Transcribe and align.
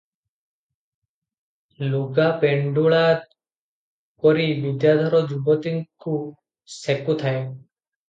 ଲୁଗା 1.91 2.25
ପେଣ୍ଡୁଳା 2.45 3.03
କରି 4.25 4.49
ବିଦ୍ୟାଧର 4.67 5.23
ଯୁବତୀକୁ 5.37 6.19
ସେକୁଥାଏ। 6.83 7.49